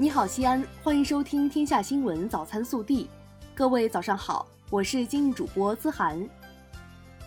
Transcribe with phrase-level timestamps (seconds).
[0.00, 3.04] 你好，西安，欢迎收听《天下新闻早餐速递》。
[3.52, 6.24] 各位早上好，我是今日主播资涵。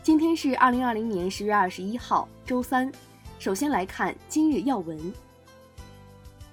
[0.02, 2.90] 今天是二零二零年十月二十一号，周三。
[3.40, 4.98] 首先来看今日要闻。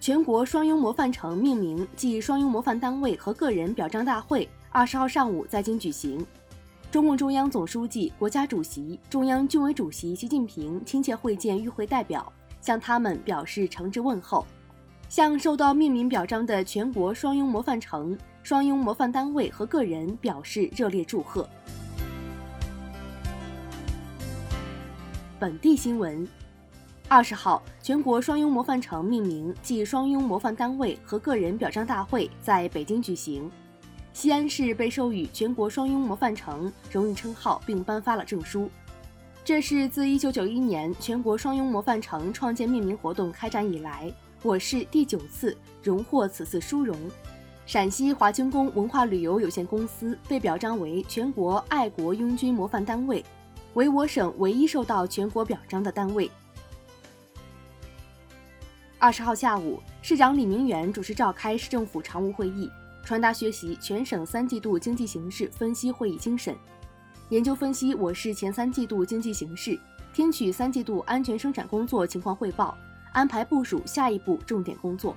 [0.01, 6.27] 全国双拥模范城命名暨双拥模范单位和个人表彰大会二十号上午在京举行。
[6.91, 14.45] 中共中央总书记、国家主席、中央军委主席习近平亲切会见与会代表，向他们表示诚挚问候。
[15.09, 21.49] 向受到命名表彰的全国双拥模范城、双拥模范单位和个人表示热烈祝贺。
[25.39, 26.29] 本地新闻：
[27.09, 33.51] 二十号，全国双拥模范城命名暨双拥模范单位和个人表彰大会在北京举行。
[34.13, 38.69] 西安市被授予全国双拥模范城荣誉称号，并颁发了证书。
[39.43, 44.13] 这是自1991年全国双拥模范城创建命名活动开展以来。
[44.45, 46.97] 我市第九次荣获此次殊荣，
[47.67, 53.25] 陕西华清宫文化旅游有限公司被表彰为全国爱国拥军模范单位，
[53.75, 56.31] 为我省唯一受到全国表彰的单位。
[58.97, 62.71] 二十号下午，市长李明远主持召开市政府常务会议，
[63.05, 66.55] 传达学习全省三季度经济形势分析会议精神，
[67.31, 69.77] 研究分析我市前三季度经济形势，
[70.13, 72.79] 听取三季度安全生产工作情况汇报。
[73.13, 75.17] 安排部署下一步重点工作。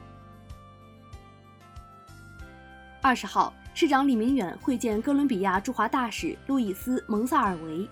[3.02, 7.88] 二十号，市长李明远会见哥伦比亚驻华大使路易斯·蒙萨尔维。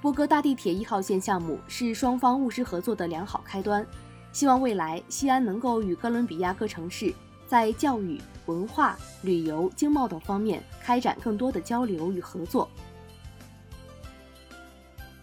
[0.00, 3.86] 波哥大地铁一号线项目是双方务实合作的良好开端，
[4.32, 7.14] 希望未来西安能够与哥伦比亚各城市
[7.46, 12.68] 在教育、文化、旅游、经贸等方面开展更多的交流与合作。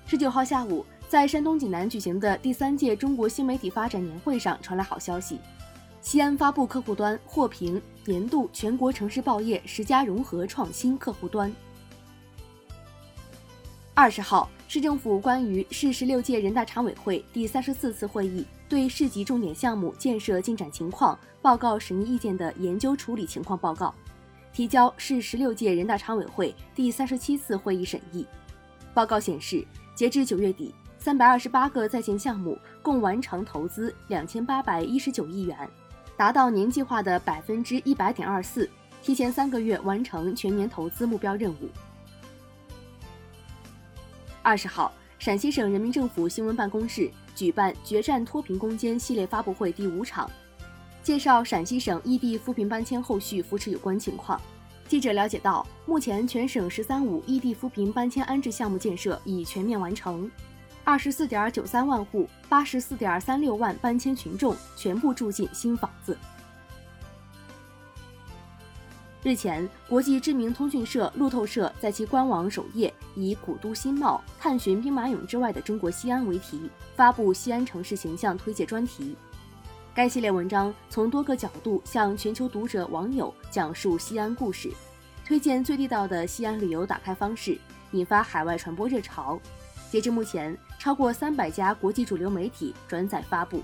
[0.08, 0.86] 十九号下午。
[1.12, 5.38] 在山东济南举行的第三届中国新媒体发展年会上传来好消息，
[6.00, 11.54] 西安发布客户端获评年度全国城市报业十佳融合创新客户端。
[13.94, 23.94] 二十号，市政府关于市十六届人大常委会第三十四次会议对市级重点项目建设进展情况报告审议意见的研究处理情况报告，
[24.54, 28.26] 提交市十六届人大常委会第三十七次会议审议。
[28.94, 30.74] 报告显示，截至九月底。
[31.04, 35.68] 三百二十八个在建项目共完成投资两千八百一十九亿元，
[36.16, 38.70] 达到年计划的百分之一百点二四，
[39.02, 41.70] 提前三个月完成全年投资目标任务。
[44.44, 50.30] 二十号，陕西省人民政府新闻办公室举办“决战脱贫攻坚”系列发布会第五场，
[51.02, 54.40] 介绍陕西省异地扶贫搬迁后续扶持有关情况。
[54.88, 60.30] 记者了解到，目前全省“十三五”异地扶贫搬迁安置项目建设已全面完成。
[60.84, 66.18] 二十四点九三万户，八十四点三六万搬迁群众全部住进新房子。
[69.24, 79.16] 日前，国际知名通讯社路透社在其官网首页以“古都新貌，探寻兵马俑之外的中国西安”为题，发布西安城市形象推介专题。
[79.94, 84.72] 该系列文章从多个角度向全球读者网友讲述西安故事，
[85.24, 87.56] 推荐最地道的西安旅游打开方式，
[87.92, 89.40] 引发海外传播热潮。
[89.92, 93.62] 截至目前，超过三百家国际主流媒体转载发布。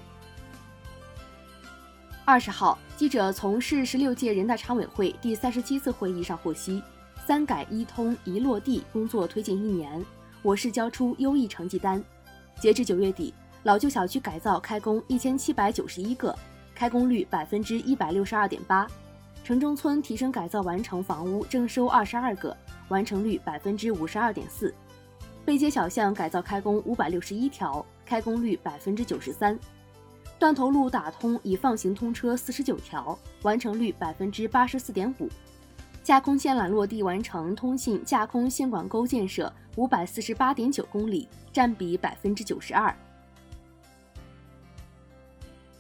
[2.26, 6.84] 二十号，记者从市十六届人大常委会第三十七次会议上获悉，
[7.26, 10.06] 三改一通一落地工作推进一年，
[10.42, 12.04] 我市交出优异成绩单。
[12.60, 13.34] 截至九月底，
[13.64, 16.38] 老旧小区改造开工一千七百九十一个，
[16.76, 18.86] 开工率百分之一百六十二点八；
[19.46, 22.54] 城中村提升改造完成房屋征收二十二个，
[22.90, 24.76] 完成率百分之五十二点四。
[25.48, 29.56] 背街小巷改造开工五百六十一条，开工率百分之九十三；
[30.38, 35.28] 断头路打通已放行通车四十九条，完成率百分之八十四点五；
[36.04, 42.94] 架空线缆落地完成通信架空线管沟建设五百四十八点九公里，占比百分之九十二。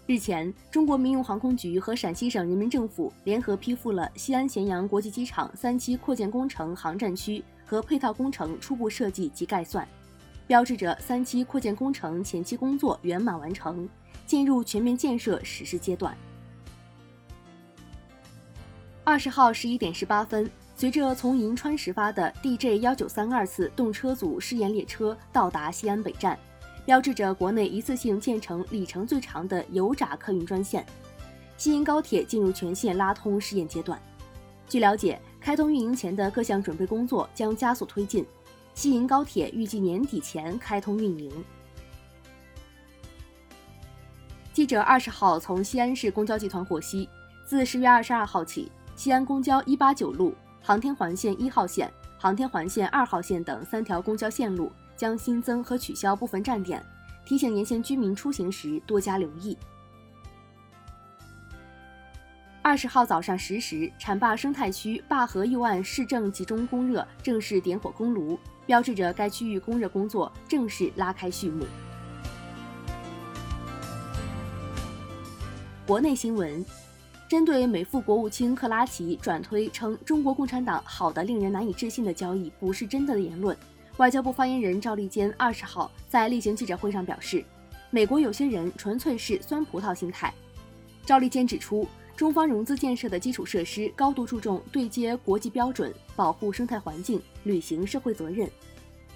[0.05, 7.43] 日前，中国民用航空局和陕西省人民政府联合批复了西安咸阳国际机场三期扩建工程航站区。
[7.67, 9.85] 和配套工程初步设计及概算，
[10.47, 13.87] 标志着三期扩建工程前期工作圆满完成，
[14.25, 16.17] 进入全面建设实施阶段。
[19.03, 26.39] 二十号十一点十八分，随着从银川始发的 DJ 幺九三二次动车组试验列车到达西安北站，
[26.85, 30.85] 标志着国内一次性建成里程最长的油炸客运专线。
[31.57, 34.01] 西银高铁进入全线拉通试验阶段。
[34.69, 35.19] 据了解。
[35.39, 38.25] 开通运营前的各项准备工作将加速推进，
[38.73, 41.31] 西银高铁预计年底前开通运营。
[44.51, 47.07] 记者二十号从西安市公交集团获悉，
[47.45, 56.83] 自十月二十二号起，西安公交一八九路、航天环线一号线、航天环线二号线等三条公交线路将新增和取消部分站点，
[57.23, 59.55] 提醒沿线居民出行时多加留意。
[62.67, 71.65] 二十号早上十时，浐灞生态区灞河右岸市政集中供热正式点火供炉，标志着该区域供热工作正式拉开序幕。
[75.85, 76.65] 国内新闻，
[77.29, 83.57] 针对美副国务卿克拉奇转推称中国共产党好的令人难以置信的交易不是真的的言论，
[83.95, 87.45] 外交部发言人赵立坚二十号在例行记者会上表示，
[87.91, 90.33] 美国有些人纯粹是酸葡萄心态。
[91.05, 91.87] 赵立坚指出。
[92.17, 98.49] 中方融资建设的基础设施高度注重对接国际标准，保护生态环境，履行社会责任，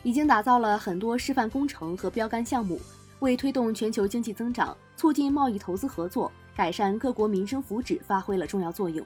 [0.03, 2.79] 已经打造了很多示范工程和标杆项目，
[3.17, 9.03] 为推动全球经济增长、促进贸易投资合作、改善各国民生福祉发挥了重要作用，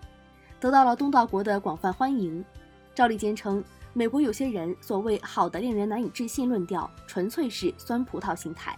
[0.59, 2.43] 得到了东道国的广泛欢迎。
[2.93, 3.63] 赵立坚称，
[3.93, 8.77] 美国有些人所谓“好的令人难以置信”论调，纯粹是酸葡萄心态。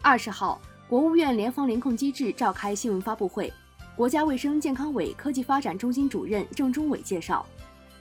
[0.00, 0.58] 二十号。
[0.88, 3.52] 国务院联防联控机制召开新闻发布会，
[3.96, 7.44] 国家卫生健康委科技发展中心主任郑中伟介绍，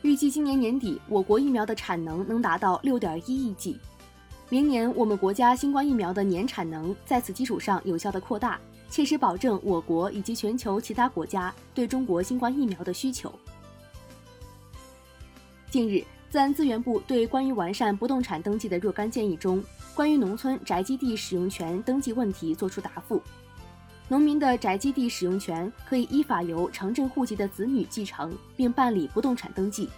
[0.03, 3.79] 预计今年年底我国疫苗的产能能达到六点一亿剂，
[4.49, 13.33] 明年我们国家新冠疫苗的年产能在此基础上有效的扩大，切实保证我国以及全球其他国家对中国新冠疫苗的需求。
[15.71, 16.03] 近日。
[16.27, 19.63] 自然资源部对关于完善不动产登记的若干建议中，
[19.95, 23.21] 关于农村宅基地使用权登记问题作出答复。
[24.09, 29.89] 农民的宅基地使用权可以依法由城镇户籍的子女继承，并办理不动产登记。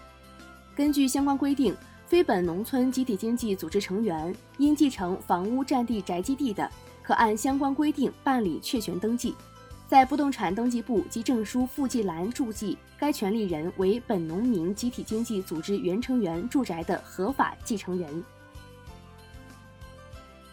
[0.76, 6.70] 根据相关规定，非本农村集体经济组织成员因继承房屋占地宅基地的，
[7.02, 9.34] 可按相关规定办理确权登记。
[9.88, 18.22] 在不动产登记簿及证书附记栏注记该权利人为本农民集体经济组织原成员住宅的合法继承人。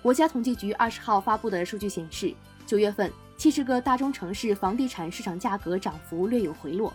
[0.05, 2.31] 国家统计局二十号发布的数据显示，
[2.67, 6.93] 九月份七十个大中城市房地产市场价格涨幅略有回落。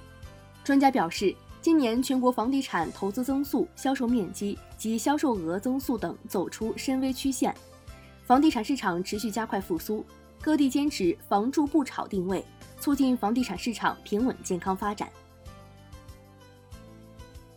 [0.63, 7.53] 专家表示，今年全国房地产投资增速、销售面积及销售额增速等走出深 V 曲线，
[8.23, 10.07] 房地产市场持续加快复苏。
[10.41, 12.45] 各地坚持“房住不炒”定位，
[12.79, 15.09] 促进房地产市场平稳健康发展。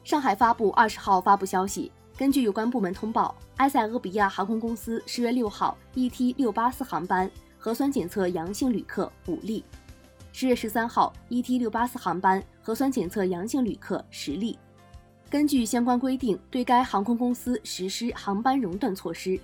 [0.03, 9.63] 上海发布二十号发布消息，根据有关部门通报，埃塞俄比亚航空公司十月六号 ET 六八四航班核酸检测阳性旅客五例，
[10.31, 14.57] 十月十三号 ET 六八四航班核酸检测阳性旅客十例。
[15.29, 19.39] 根据相关规定，对该航空公司实施航班熔断措施，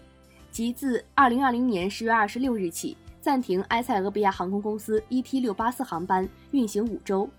[0.52, 2.98] 即自二零二零年十月二十六日起。
[3.22, 7.30] 暂停埃塞俄比亚航空公司 ET 六八四航班运行五周，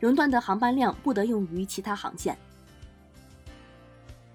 [0.00, 2.36] 熔断的航班量不得用于其他航线。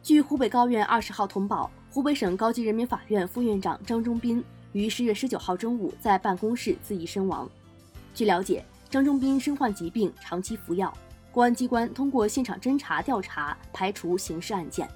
[0.03, 4.41] 据湖北高院二十号通报，湖北省高级人民法院副院长张忠斌
[4.71, 7.49] 于十月十九号中午在办公室自缢身亡。
[8.13, 10.93] 据了解，张忠斌身患疾病，长期服药，
[11.33, 14.87] 公安机关通过现场侦查调查，排除刑事案件。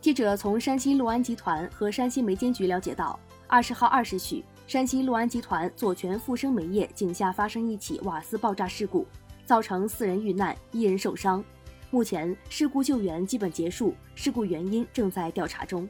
[0.00, 9.06] 记者从山西六安集团和山西煤监局了解到，二十号二时许，山西六安集团左权富生煤业井下发生一起瓦斯爆炸事故，
[9.44, 11.44] 造成四人遇难，一人受伤。
[11.90, 15.88] 目前事故救援基本结束，事故原因正在调查中。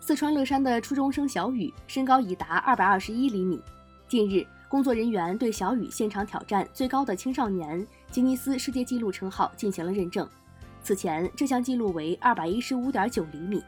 [0.00, 3.62] 四川乐山的初中生小雨身高已达二百二十一厘米，
[4.08, 10.28] 近日，工作人员对小雨现场挑战最高的青少年吉尼斯世界纪录称号进行了认证。
[10.82, 13.62] 此前，这项记录为二百一十五点九厘米。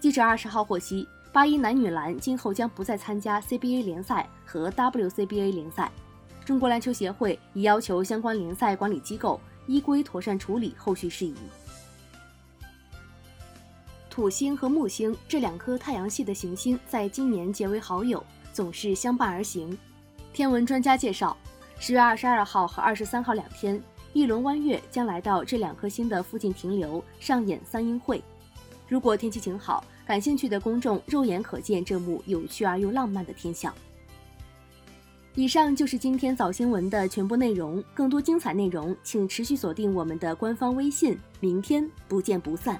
[0.00, 5.92] 记者二十号获悉，八一男女篮今后将不再参加 CBA 联赛和 WCBA 联赛。
[6.48, 11.34] 中国篮球协会已要求相关联赛管理机构依规妥善处理后续事宜。
[14.08, 19.76] 土星和木星这两颗太阳系的行星在今年结为好友，总是相伴而行。
[20.32, 21.36] 天文专家介绍，
[21.78, 23.78] 十月二十二号和二十三号两天。
[24.14, 28.24] 一轮弯月将来到这两颗星的附近停留，上演三英会。
[28.88, 33.70] 如果天气晴好，感兴趣的公众肉眼可见这幕有趣而又浪漫的天象。
[35.38, 42.76] 以上就是今天早新闻的全部内容，更多精彩内容请持续锁定我们的官方微信，明天不见不散。